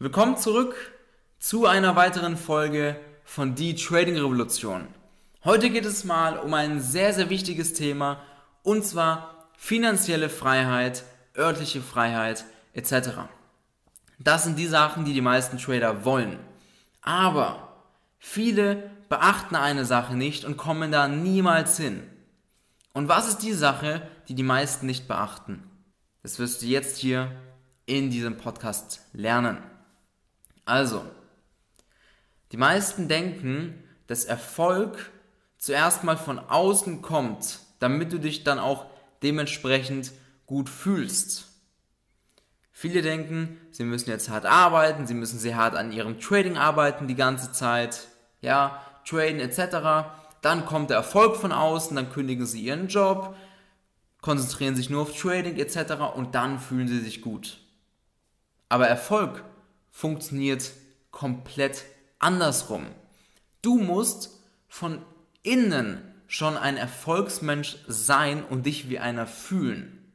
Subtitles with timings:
[0.00, 0.76] Willkommen zurück
[1.40, 4.86] zu einer weiteren Folge von Die Trading Revolution.
[5.42, 8.20] Heute geht es mal um ein sehr, sehr wichtiges Thema
[8.62, 11.02] und zwar finanzielle Freiheit,
[11.36, 13.08] örtliche Freiheit etc.
[14.20, 16.38] Das sind die Sachen, die die meisten Trader wollen.
[17.02, 17.82] Aber
[18.20, 22.04] viele beachten eine Sache nicht und kommen da niemals hin.
[22.92, 25.68] Und was ist die Sache, die die meisten nicht beachten?
[26.22, 27.32] Das wirst du jetzt hier
[27.84, 29.58] in diesem Podcast lernen.
[30.68, 31.02] Also,
[32.52, 35.10] die meisten denken, dass Erfolg
[35.56, 38.84] zuerst mal von außen kommt, damit du dich dann auch
[39.22, 40.12] dementsprechend
[40.44, 41.46] gut fühlst.
[42.70, 47.08] Viele denken, sie müssen jetzt hart arbeiten, sie müssen sehr hart an ihrem Trading arbeiten
[47.08, 48.06] die ganze Zeit,
[48.42, 50.10] ja, traden etc.
[50.42, 53.34] Dann kommt der Erfolg von außen, dann kündigen sie ihren Job,
[54.20, 56.14] konzentrieren sich nur auf Trading etc.
[56.14, 57.58] und dann fühlen sie sich gut.
[58.68, 59.42] Aber Erfolg
[59.98, 60.70] funktioniert
[61.10, 61.84] komplett
[62.20, 62.86] andersrum.
[63.62, 64.30] Du musst
[64.68, 65.02] von
[65.42, 70.12] innen schon ein Erfolgsmensch sein und dich wie einer fühlen.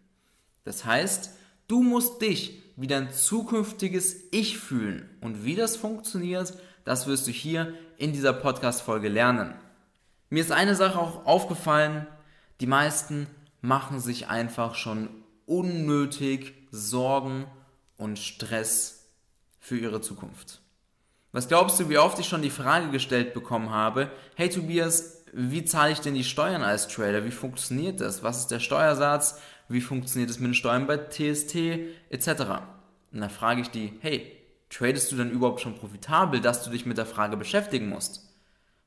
[0.64, 1.32] Das heißt,
[1.68, 5.10] du musst dich wie dein zukünftiges Ich fühlen.
[5.20, 9.54] Und wie das funktioniert, das wirst du hier in dieser Podcast-Folge lernen.
[10.30, 12.08] Mir ist eine Sache auch aufgefallen,
[12.62, 13.28] die meisten
[13.60, 15.10] machen sich einfach schon
[15.46, 17.48] unnötig Sorgen
[17.98, 19.03] und Stress
[19.64, 20.62] für ihre Zukunft.
[21.32, 25.64] Was glaubst du, wie oft ich schon die Frage gestellt bekommen habe, hey Tobias, wie
[25.64, 27.24] zahle ich denn die Steuern als Trader?
[27.24, 28.22] Wie funktioniert das?
[28.24, 29.40] Was ist der Steuersatz?
[29.70, 31.56] Wie funktioniert es mit den Steuern bei TST
[32.10, 32.28] etc.?
[33.14, 34.38] Und da frage ich die, hey,
[34.70, 38.36] tradest du denn überhaupt schon profitabel, dass du dich mit der Frage beschäftigen musst?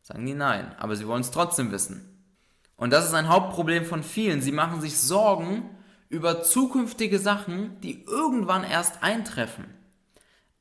[0.02, 2.22] Sagen die nein, aber sie wollen es trotzdem wissen.
[2.76, 4.42] Und das ist ein Hauptproblem von vielen.
[4.42, 5.70] Sie machen sich Sorgen
[6.10, 9.76] über zukünftige Sachen, die irgendwann erst eintreffen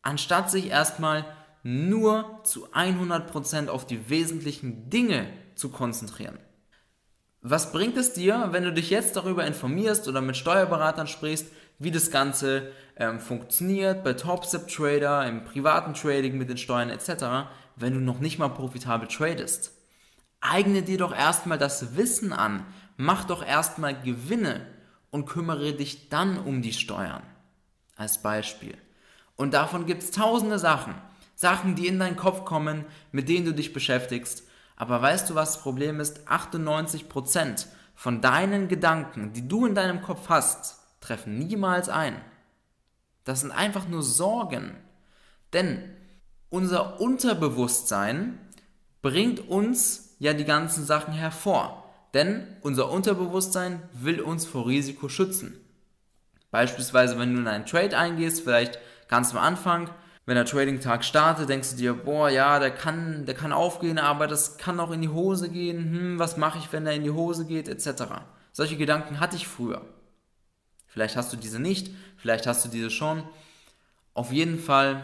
[0.06, 1.26] anstatt sich erstmal
[1.64, 6.38] nur zu 100% auf die wesentlichen Dinge zu konzentrieren.
[7.42, 11.48] Was bringt es dir, wenn du dich jetzt darüber informierst oder mit Steuerberatern sprichst,
[11.78, 17.50] wie das Ganze ähm, funktioniert bei Topstep Trader, im privaten Trading mit den Steuern etc.,
[17.76, 19.72] wenn du noch nicht mal profitabel tradest?
[20.42, 22.66] Eigne dir doch erstmal das Wissen an,
[22.98, 24.68] mach doch erstmal Gewinne
[25.10, 27.24] und kümmere dich dann um die Steuern.
[27.96, 28.76] Als Beispiel.
[29.36, 30.96] Und davon gibt es tausende Sachen.
[31.36, 34.44] Sachen, die in deinen Kopf kommen, mit denen du dich beschäftigst.
[34.78, 36.28] Aber weißt du, was das Problem ist?
[36.28, 42.16] 98% von deinen Gedanken, die du in deinem Kopf hast, treffen niemals ein.
[43.24, 44.76] Das sind einfach nur Sorgen.
[45.54, 45.84] Denn
[46.50, 48.40] unser Unterbewusstsein
[49.02, 51.84] bringt uns ja die ganzen Sachen hervor.
[52.14, 55.60] Denn unser Unterbewusstsein will uns vor Risiko schützen.
[56.52, 59.90] Beispielsweise, wenn du in einen Trade eingehst, vielleicht ganz am Anfang,
[60.26, 64.28] wenn der Trading-Tag startet, denkst du dir, boah, ja, der kann, der kann aufgehen, aber
[64.28, 65.92] das kann auch in die Hose gehen.
[65.92, 68.06] Hm, was mache ich, wenn er in die Hose geht, etc.
[68.52, 69.82] Solche Gedanken hatte ich früher.
[70.88, 73.24] Vielleicht hast du diese nicht, vielleicht hast du diese schon.
[74.14, 75.04] Auf jeden Fall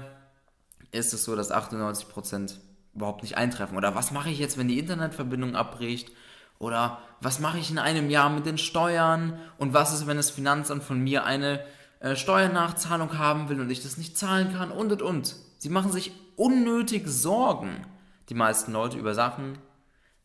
[0.92, 2.56] ist es so, dass 98%
[2.96, 3.78] überhaupt nicht eintreffen.
[3.78, 6.12] Oder was mache ich jetzt, wenn die Internetverbindung abbricht?
[6.60, 9.40] Oder was mache ich in einem Jahr mit den Steuern?
[9.58, 11.64] Und was ist, wenn das Finanzamt von mir eine
[12.02, 15.36] äh, Steuernachzahlung haben will und ich das nicht zahlen kann und und und.
[15.60, 17.86] Sie machen sich unnötig Sorgen,
[18.30, 19.60] die meisten Leute, über Sachen,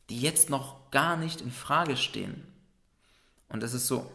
[0.08, 2.46] die jetzt noch gar nicht in Frage stehen.
[3.48, 4.10] Und es ist so,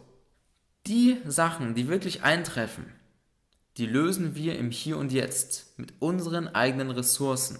[0.87, 2.91] die Sachen, die wirklich eintreffen,
[3.77, 7.59] die lösen wir im Hier und Jetzt mit unseren eigenen Ressourcen.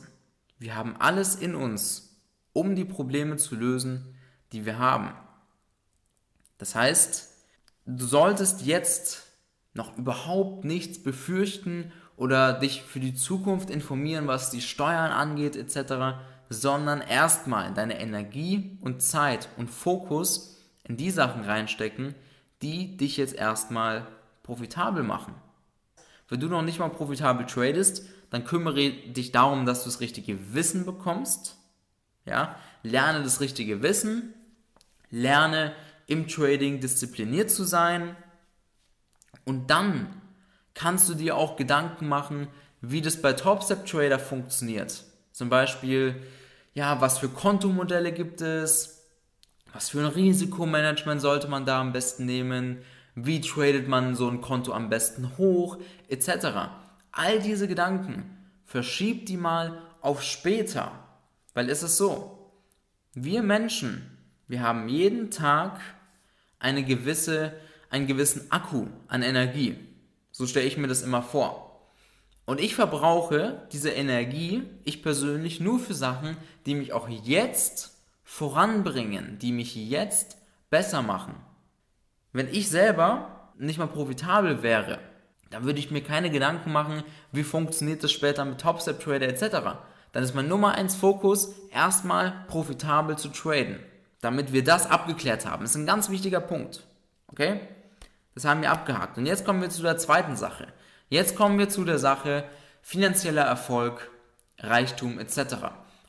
[0.58, 2.18] Wir haben alles in uns,
[2.54, 4.16] um die Probleme zu lösen,
[4.52, 5.14] die wir haben.
[6.58, 7.30] Das heißt,
[7.86, 9.31] du solltest jetzt
[9.74, 16.20] noch überhaupt nichts befürchten oder dich für die Zukunft informieren, was die Steuern angeht etc.,
[16.50, 22.14] sondern erstmal deine Energie und Zeit und Fokus in die Sachen reinstecken,
[22.62, 24.06] die dich jetzt erstmal
[24.44, 25.34] profitabel machen.
[26.28, 30.53] Wenn du noch nicht mal profitabel tradest, dann kümmere dich darum, dass du das richtige
[30.53, 31.58] Wissen bekommst.
[32.26, 34.34] Ja, lerne das richtige Wissen,
[35.09, 35.73] lerne
[36.08, 38.16] im Trading diszipliniert zu sein,
[39.46, 40.08] und dann
[40.74, 42.48] kannst du dir auch Gedanken machen,
[42.82, 45.04] wie das bei Topstep Trader funktioniert.
[45.32, 46.16] Zum Beispiel,
[46.74, 49.08] ja, was für Kontomodelle gibt es?
[49.74, 52.80] Was für ein Risikomanagement sollte man da am besten nehmen?
[53.16, 55.78] Wie tradet man so ein Konto am besten hoch?
[56.08, 56.30] Etc.
[57.12, 60.92] All diese Gedanken, verschieb die mal auf später.
[61.54, 62.52] Weil es ist so,
[63.14, 64.18] wir Menschen,
[64.48, 65.80] wir haben jeden Tag
[66.60, 67.54] eine gewisse
[67.91, 69.78] einen gewissen Akku an Energie.
[70.32, 71.91] So stelle ich mir das immer vor.
[72.46, 79.38] Und ich verbrauche diese Energie, ich persönlich, nur für Sachen, die mich auch jetzt voranbringen,
[79.40, 80.38] die mich jetzt
[80.70, 81.35] besser machen.
[82.34, 84.99] Wenn ich selber nicht mal profitabel wäre,
[85.49, 87.03] dann würde ich mir keine Gedanken machen,
[87.34, 89.79] wie funktioniert das später mit Topstep Trader etc.
[90.14, 93.79] Dann ist mein Nummer 1 Fokus, erstmal profitabel zu traden.
[94.22, 95.64] Damit wir das abgeklärt haben.
[95.64, 96.84] Das ist ein ganz wichtiger Punkt.
[97.28, 97.59] Okay?
[98.34, 99.18] Das haben wir abgehakt.
[99.18, 100.68] Und jetzt kommen wir zu der zweiten Sache.
[101.10, 102.46] Jetzt kommen wir zu der Sache
[102.82, 104.10] finanzieller Erfolg,
[104.60, 105.56] Reichtum etc.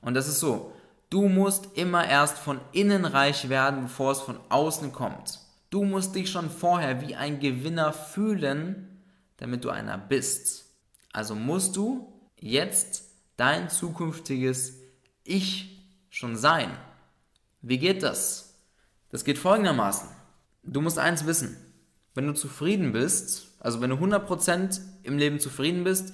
[0.00, 0.72] Und das ist so,
[1.10, 5.40] du musst immer erst von innen reich werden, bevor es von außen kommt.
[5.70, 9.02] Du musst dich schon vorher wie ein Gewinner fühlen,
[9.38, 10.66] damit du einer bist.
[11.12, 13.04] Also musst du jetzt
[13.36, 14.74] dein zukünftiges
[15.24, 16.70] Ich schon sein.
[17.60, 18.54] Wie geht das?
[19.10, 20.08] Das geht folgendermaßen.
[20.62, 21.71] Du musst eins wissen.
[22.14, 26.12] Wenn du zufrieden bist, also wenn du 100% im Leben zufrieden bist,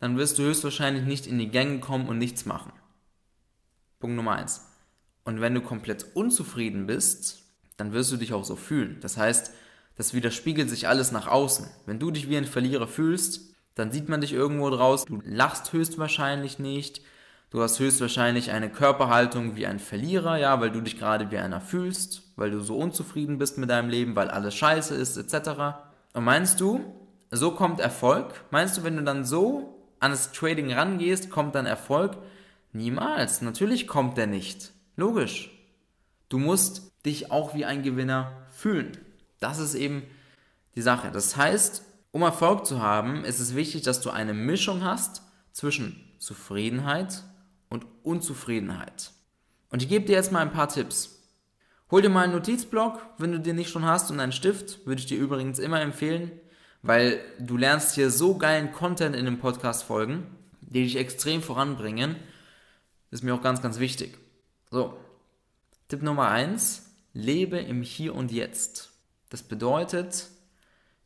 [0.00, 2.72] dann wirst du höchstwahrscheinlich nicht in die Gänge kommen und nichts machen.
[3.98, 4.64] Punkt Nummer eins.
[5.24, 7.42] Und wenn du komplett unzufrieden bist,
[7.76, 8.98] dann wirst du dich auch so fühlen.
[9.00, 9.52] Das heißt,
[9.96, 11.66] das widerspiegelt sich alles nach außen.
[11.84, 15.04] Wenn du dich wie ein Verlierer fühlst, dann sieht man dich irgendwo draus.
[15.04, 17.02] Du lachst höchstwahrscheinlich nicht.
[17.50, 21.62] Du hast höchstwahrscheinlich eine Körperhaltung wie ein Verlierer, ja, weil du dich gerade wie einer
[21.62, 25.78] fühlst, weil du so unzufrieden bist mit deinem Leben, weil alles scheiße ist, etc.
[26.12, 26.80] Und meinst du,
[27.30, 28.34] so kommt Erfolg?
[28.50, 32.18] Meinst du, wenn du dann so an das Trading rangehst, kommt dann Erfolg?
[32.72, 33.40] Niemals.
[33.40, 34.72] Natürlich kommt der nicht.
[34.96, 35.50] Logisch.
[36.28, 38.98] Du musst dich auch wie ein Gewinner fühlen.
[39.40, 40.02] Das ist eben
[40.74, 41.10] die Sache.
[41.10, 45.22] Das heißt, um Erfolg zu haben, ist es wichtig, dass du eine Mischung hast
[45.52, 47.22] zwischen Zufriedenheit
[47.68, 49.12] und Unzufriedenheit.
[49.70, 51.22] Und ich gebe dir jetzt mal ein paar Tipps.
[51.90, 55.00] Hol dir mal einen Notizblock, wenn du den nicht schon hast, und einen Stift, würde
[55.00, 56.32] ich dir übrigens immer empfehlen
[56.82, 60.26] weil du lernst hier so geilen Content in dem Podcast folgen,
[60.60, 62.16] die dich extrem voranbringen.
[63.10, 64.18] Das ist mir auch ganz, ganz wichtig.
[64.70, 64.98] So,
[65.88, 68.92] Tipp Nummer eins: lebe im Hier und Jetzt.
[69.30, 70.28] Das bedeutet,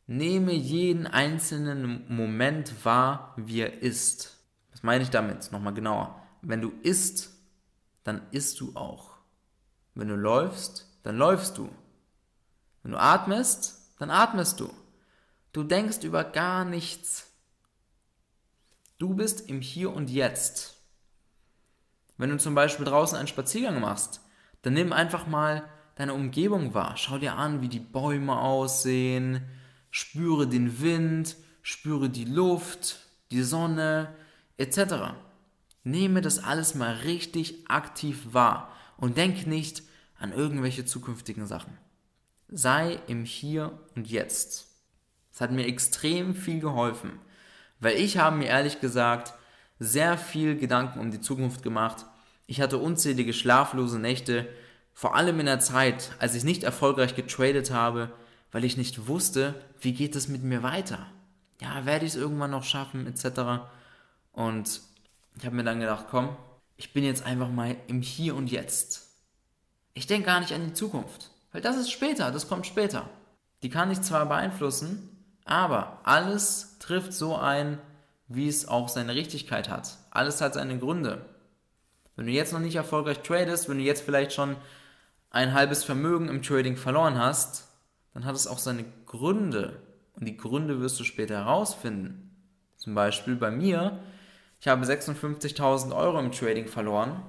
[0.06, 4.38] nehme jeden einzelnen Moment wahr, wie er ist.
[4.70, 5.50] Was meine ich damit?
[5.52, 6.21] Nochmal genauer.
[6.42, 7.30] Wenn du isst,
[8.04, 9.12] dann isst du auch.
[9.94, 11.70] Wenn du läufst, dann läufst du.
[12.82, 14.70] Wenn du atmest, dann atmest du.
[15.52, 17.30] Du denkst über gar nichts.
[18.98, 20.76] Du bist im Hier und Jetzt.
[22.16, 24.20] Wenn du zum Beispiel draußen einen Spaziergang machst,
[24.62, 26.96] dann nimm einfach mal deine Umgebung wahr.
[26.96, 29.42] Schau dir an, wie die Bäume aussehen.
[29.90, 33.00] Spüre den Wind, spüre die Luft,
[33.30, 34.14] die Sonne,
[34.56, 35.14] etc.
[35.84, 39.82] Nehme das alles mal richtig aktiv wahr und denk nicht
[40.18, 41.76] an irgendwelche zukünftigen Sachen.
[42.48, 44.68] Sei im Hier und Jetzt.
[45.32, 47.18] Das hat mir extrem viel geholfen,
[47.80, 49.34] weil ich habe mir ehrlich gesagt
[49.78, 52.06] sehr viel Gedanken um die Zukunft gemacht.
[52.46, 54.48] Ich hatte unzählige schlaflose Nächte,
[54.94, 58.12] vor allem in der Zeit, als ich nicht erfolgreich getradet habe,
[58.52, 61.06] weil ich nicht wusste, wie geht es mit mir weiter.
[61.60, 63.64] Ja, werde ich es irgendwann noch schaffen, etc.
[64.32, 64.82] Und
[65.38, 66.36] ich habe mir dann gedacht, komm,
[66.76, 69.08] ich bin jetzt einfach mal im Hier und Jetzt.
[69.94, 73.08] Ich denke gar nicht an die Zukunft, weil das ist später, das kommt später.
[73.62, 75.08] Die kann ich zwar beeinflussen,
[75.44, 77.78] aber alles trifft so ein,
[78.28, 79.98] wie es auch seine Richtigkeit hat.
[80.10, 81.24] Alles hat seine Gründe.
[82.16, 84.56] Wenn du jetzt noch nicht erfolgreich tradest, wenn du jetzt vielleicht schon
[85.30, 87.68] ein halbes Vermögen im Trading verloren hast,
[88.12, 89.80] dann hat es auch seine Gründe.
[90.14, 92.30] Und die Gründe wirst du später herausfinden.
[92.76, 93.98] Zum Beispiel bei mir,
[94.62, 97.20] ich habe 56.000 Euro im Trading verloren,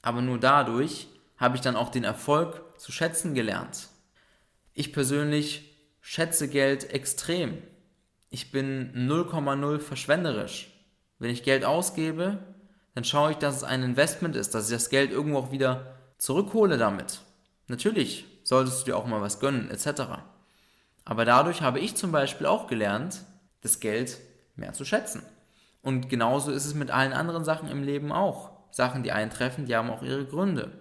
[0.00, 3.88] aber nur dadurch habe ich dann auch den Erfolg zu schätzen gelernt.
[4.74, 7.58] Ich persönlich schätze Geld extrem.
[8.30, 10.70] Ich bin 0,0 verschwenderisch.
[11.18, 12.38] Wenn ich Geld ausgebe,
[12.94, 15.96] dann schaue ich, dass es ein Investment ist, dass ich das Geld irgendwo auch wieder
[16.18, 17.22] zurückhole damit.
[17.66, 20.02] Natürlich solltest du dir auch mal was gönnen, etc.
[21.04, 23.24] Aber dadurch habe ich zum Beispiel auch gelernt,
[23.62, 24.20] das Geld
[24.54, 25.24] mehr zu schätzen.
[25.84, 28.52] Und genauso ist es mit allen anderen Sachen im Leben auch.
[28.70, 30.72] Sachen, die eintreffen, die haben auch ihre Gründe.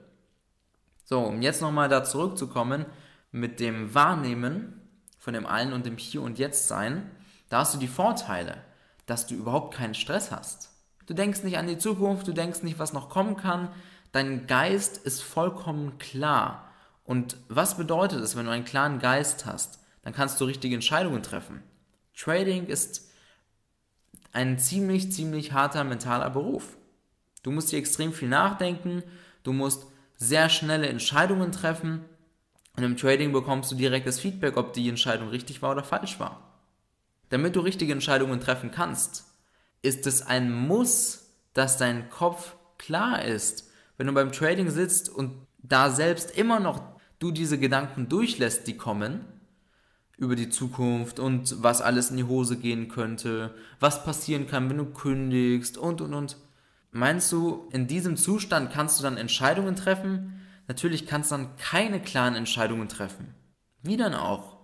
[1.04, 2.86] So, um jetzt nochmal da zurückzukommen
[3.30, 4.82] mit dem Wahrnehmen,
[5.20, 7.12] von dem Allen und dem Hier und Jetzt sein,
[7.50, 8.64] da hast du die Vorteile,
[9.06, 10.72] dass du überhaupt keinen Stress hast.
[11.06, 13.68] Du denkst nicht an die Zukunft, du denkst nicht, was noch kommen kann.
[14.14, 16.70] Dein Geist ist vollkommen klar.
[17.04, 19.80] Und was bedeutet es, wenn du einen klaren Geist hast?
[20.04, 21.62] Dann kannst du richtige Entscheidungen treffen.
[22.16, 23.13] Trading ist
[24.34, 26.78] ein ziemlich, ziemlich harter mentaler Beruf.
[27.44, 29.04] Du musst dir extrem viel nachdenken,
[29.44, 32.04] du musst sehr schnelle Entscheidungen treffen
[32.76, 36.20] und im Trading bekommst du direkt das Feedback, ob die Entscheidung richtig war oder falsch
[36.20, 36.50] war.
[37.30, 39.26] damit du richtige Entscheidungen treffen kannst,
[39.82, 43.72] ist es ein Muss, dass dein Kopf klar ist.
[43.98, 46.84] Wenn du beim Trading sitzt und da selbst immer noch
[47.18, 49.26] du diese Gedanken durchlässt, die kommen,
[50.18, 54.78] über die Zukunft und was alles in die Hose gehen könnte, was passieren kann, wenn
[54.78, 56.38] du kündigst und und und.
[56.92, 60.42] Meinst du, in diesem Zustand kannst du dann Entscheidungen treffen?
[60.68, 63.34] Natürlich kannst du dann keine klaren Entscheidungen treffen.
[63.82, 64.58] Wie dann auch?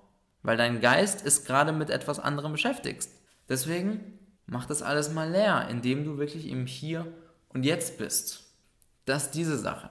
[0.44, 3.10] Weil dein Geist ist gerade mit etwas anderem beschäftigt.
[3.50, 7.12] Deswegen mach das alles mal leer, indem du wirklich im Hier
[7.50, 8.54] und Jetzt bist.
[9.06, 9.90] Das ist diese Sache.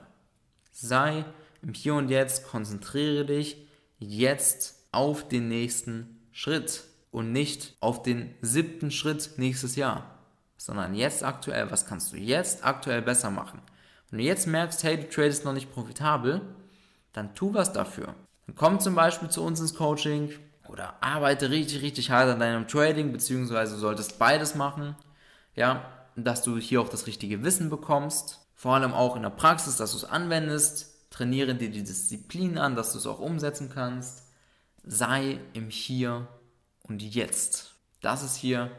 [0.71, 1.25] Sei
[1.61, 3.67] im Hier und Jetzt, konzentriere dich
[3.99, 10.19] jetzt auf den nächsten Schritt und nicht auf den siebten Schritt nächstes Jahr,
[10.57, 11.71] sondern jetzt aktuell.
[11.71, 13.61] Was kannst du jetzt aktuell besser machen?
[14.09, 16.41] Wenn du jetzt merkst, hey, du tradest noch nicht profitabel,
[17.13, 18.15] dann tu was dafür.
[18.45, 20.31] Dann komm zum Beispiel zu uns ins Coaching
[20.67, 24.95] oder arbeite richtig, richtig hart an deinem Trading, beziehungsweise solltest beides machen.
[25.55, 28.39] Ja, dass du hier auch das richtige Wissen bekommst.
[28.55, 31.09] Vor allem auch in der Praxis, dass du es anwendest.
[31.11, 34.23] Trainiere dir die Disziplin an, dass du es auch umsetzen kannst.
[34.83, 36.27] Sei im Hier
[36.83, 37.75] und Jetzt.
[38.01, 38.71] Das ist hier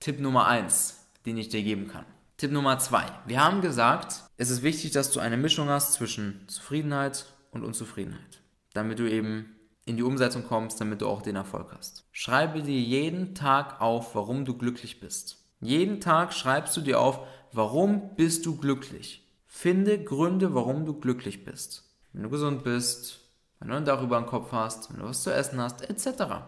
[0.00, 2.04] Tipp Nummer 1, den ich dir geben kann.
[2.36, 3.04] Tipp Nummer 2.
[3.26, 8.42] Wir haben gesagt, es ist wichtig, dass du eine Mischung hast zwischen Zufriedenheit und Unzufriedenheit,
[8.74, 12.04] damit du eben in die Umsetzung kommst, damit du auch den Erfolg hast.
[12.12, 15.38] Schreibe dir jeden Tag auf, warum du glücklich bist.
[15.60, 19.26] Jeden Tag schreibst du dir auf, warum bist du glücklich.
[19.46, 21.84] Finde Gründe, warum du glücklich bist.
[22.12, 23.17] Wenn du gesund bist,
[23.58, 26.42] wenn du ein Dach über dem Kopf hast, wenn du was zu essen hast, etc.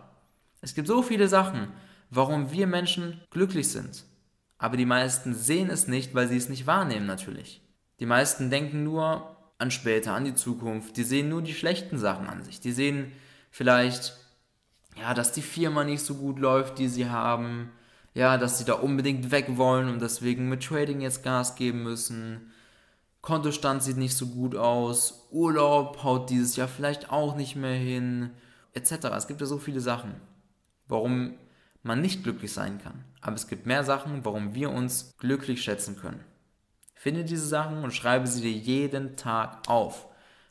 [0.60, 1.68] Es gibt so viele Sachen,
[2.10, 4.04] warum wir Menschen glücklich sind.
[4.58, 7.62] Aber die meisten sehen es nicht, weil sie es nicht wahrnehmen natürlich.
[7.98, 10.96] Die meisten denken nur an später, an die Zukunft.
[10.96, 12.60] Die sehen nur die schlechten Sachen an sich.
[12.60, 13.12] Die sehen
[13.50, 14.16] vielleicht,
[14.98, 17.70] ja, dass die Firma nicht so gut läuft, die sie haben
[18.14, 22.52] ja, dass sie da unbedingt weg wollen und deswegen mit Trading jetzt Gas geben müssen.
[23.22, 28.30] Kontostand sieht nicht so gut aus, Urlaub haut dieses Jahr vielleicht auch nicht mehr hin,
[28.72, 28.92] etc.
[29.16, 30.14] Es gibt ja so viele Sachen,
[30.88, 31.34] warum
[31.82, 33.04] man nicht glücklich sein kann.
[33.20, 36.24] Aber es gibt mehr Sachen, warum wir uns glücklich schätzen können.
[36.94, 40.06] Finde diese Sachen und schreibe sie dir jeden Tag auf.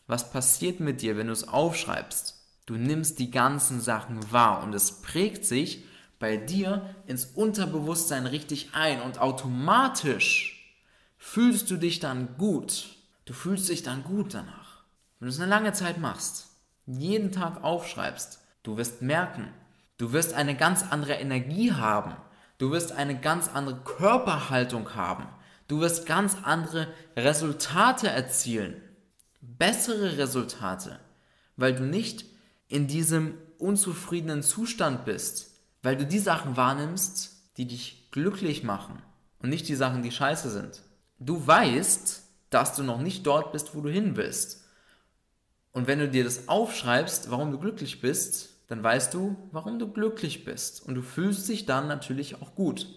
[0.08, 2.36] Was passiert mit dir, wenn du es aufschreibst?
[2.66, 5.86] Du nimmst die ganzen Sachen wahr und es prägt sich
[6.20, 10.59] bei dir ins Unterbewusstsein richtig ein und automatisch
[11.20, 12.96] fühlst du dich dann gut.
[13.26, 14.84] Du fühlst dich dann gut danach.
[15.20, 16.48] Wenn du es eine lange Zeit machst,
[16.88, 19.50] jeden Tag aufschreibst, du wirst merken,
[19.98, 22.16] du wirst eine ganz andere Energie haben.
[22.58, 25.28] Du wirst eine ganz andere Körperhaltung haben.
[25.68, 28.82] Du wirst ganz andere Resultate erzielen.
[29.42, 31.00] Bessere Resultate,
[31.56, 32.26] weil du nicht
[32.68, 39.02] in diesem unzufriedenen Zustand bist, weil du die Sachen wahrnimmst, die dich glücklich machen
[39.40, 40.82] und nicht die Sachen, die scheiße sind.
[41.20, 44.66] Du weißt, dass du noch nicht dort bist, wo du hin willst.
[45.72, 49.92] Und wenn du dir das aufschreibst, warum du glücklich bist, dann weißt du, warum du
[49.92, 50.86] glücklich bist.
[50.86, 52.88] Und du fühlst dich dann natürlich auch gut.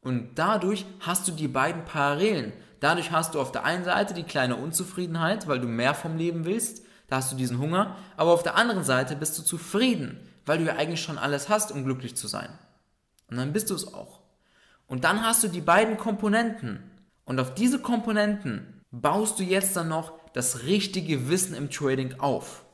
[0.00, 2.52] Und dadurch hast du die beiden Parallelen.
[2.80, 6.44] Dadurch hast du auf der einen Seite die kleine Unzufriedenheit, weil du mehr vom Leben
[6.44, 6.84] willst.
[7.08, 7.96] Da hast du diesen Hunger.
[8.16, 11.72] Aber auf der anderen Seite bist du zufrieden, weil du ja eigentlich schon alles hast,
[11.72, 12.48] um glücklich zu sein.
[13.28, 14.20] Und dann bist du es auch.
[14.86, 16.89] Und dann hast du die beiden Komponenten.
[17.30, 22.64] Und auf diese Komponenten baust du jetzt dann noch das richtige Wissen im Trading auf.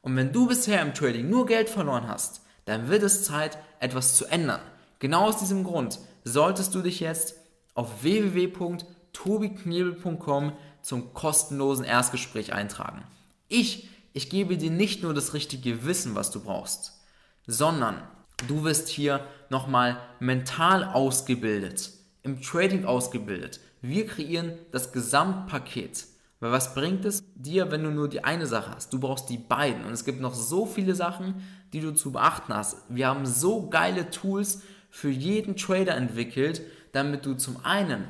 [0.00, 4.14] Und wenn du bisher im Trading nur Geld verloren hast, dann wird es Zeit, etwas
[4.14, 4.60] zu ändern.
[5.00, 7.34] Genau aus diesem Grund solltest du dich jetzt
[7.74, 13.02] auf www.tobiknebel.com zum kostenlosen Erstgespräch eintragen.
[13.48, 17.00] Ich, ich gebe dir nicht nur das richtige Wissen, was du brauchst
[17.46, 18.02] sondern
[18.46, 21.90] du wirst hier nochmal mental ausgebildet,
[22.22, 23.60] im Trading ausgebildet.
[23.80, 26.06] Wir kreieren das Gesamtpaket.
[26.40, 28.92] Weil was bringt es dir, wenn du nur die eine Sache hast?
[28.92, 29.84] Du brauchst die beiden.
[29.84, 32.78] Und es gibt noch so viele Sachen, die du zu beachten hast.
[32.88, 38.08] Wir haben so geile Tools für jeden Trader entwickelt, damit du zum einen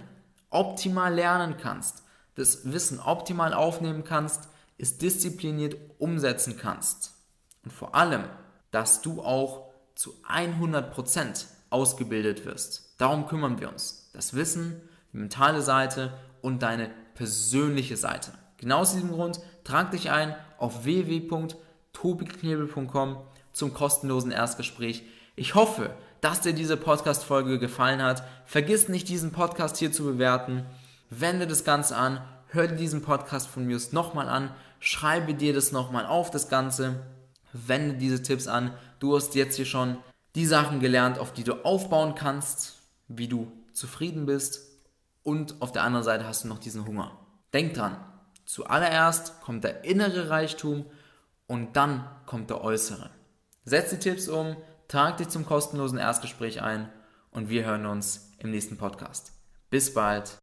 [0.48, 2.04] optimal lernen kannst,
[2.36, 4.48] das Wissen optimal aufnehmen kannst,
[4.78, 7.14] es diszipliniert umsetzen kannst.
[7.64, 8.24] Und vor allem
[8.70, 12.94] dass du auch zu 100% ausgebildet wirst.
[12.98, 14.10] Darum kümmern wir uns.
[14.12, 14.80] Das Wissen,
[15.12, 16.12] mentale Seite
[16.42, 18.32] und deine persönliche Seite.
[18.58, 23.16] Genau aus diesem Grund trag dich ein auf www.tobiknebel.com
[23.52, 25.02] zum kostenlosen Erstgespräch.
[25.36, 28.22] Ich hoffe, dass dir diese Podcast-Folge gefallen hat.
[28.44, 30.66] Vergiss nicht, diesen Podcast hier zu bewerten.
[31.08, 32.20] Wende das Ganze an.
[32.48, 34.50] Hör dir diesen Podcast von mir nochmal an.
[34.78, 37.00] Schreibe dir das nochmal auf, das Ganze
[37.52, 38.72] wende diese Tipps an.
[38.98, 39.96] Du hast jetzt hier schon
[40.34, 42.76] die Sachen gelernt, auf die du aufbauen kannst,
[43.08, 44.69] wie du zufrieden bist
[45.22, 47.18] und auf der anderen Seite hast du noch diesen Hunger.
[47.52, 47.96] Denk dran,
[48.44, 50.86] zuallererst kommt der innere Reichtum
[51.46, 53.10] und dann kommt der äußere.
[53.64, 54.56] Setz die Tipps um,
[54.88, 56.90] trag dich zum kostenlosen Erstgespräch ein
[57.30, 59.32] und wir hören uns im nächsten Podcast.
[59.68, 60.38] Bis bald.